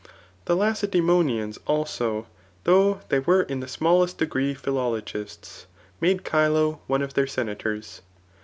[0.45, 2.25] The Lacedaemonians^ also,
[2.63, 5.67] though they were in the smallest degree philologists,
[5.99, 8.01] made Chilo one of their senators.